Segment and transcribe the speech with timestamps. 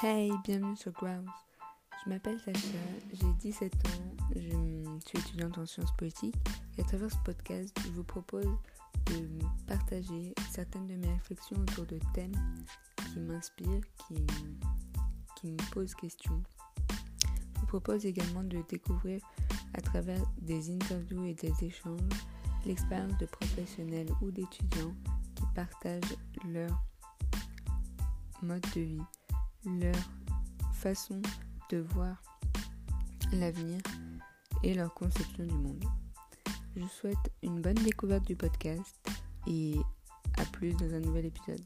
[0.00, 1.28] Hey, bienvenue sur Grounds.
[2.04, 2.60] Je m'appelle Sacha,
[3.12, 6.36] j'ai 17 ans, je suis étudiante en sciences politiques
[6.76, 8.46] et à travers ce podcast, je vous propose
[9.06, 9.28] de
[9.66, 12.30] partager certaines de mes réflexions autour de thèmes
[13.12, 14.24] qui m'inspirent, qui,
[15.34, 16.44] qui me posent question.
[17.56, 19.20] Je vous propose également de découvrir
[19.74, 21.98] à travers des interviews et des échanges
[22.66, 24.94] l'expérience de professionnels ou d'étudiants
[25.34, 26.84] qui partagent leur
[28.42, 29.02] mode de vie,
[29.64, 29.96] leur
[30.72, 31.20] façon
[31.70, 32.22] de voir
[33.32, 33.80] l'avenir
[34.62, 35.84] et leur conception du monde.
[36.76, 38.96] Je souhaite une bonne découverte du podcast
[39.46, 39.76] et
[40.36, 41.62] à plus dans un nouvel épisode.